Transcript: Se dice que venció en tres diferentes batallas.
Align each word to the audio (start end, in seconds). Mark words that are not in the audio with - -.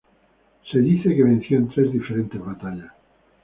Se 0.71 0.79
dice 0.79 1.15
que 1.15 1.21
venció 1.23 1.59
en 1.59 1.69
tres 1.69 1.91
diferentes 1.93 2.43
batallas. 2.43 2.91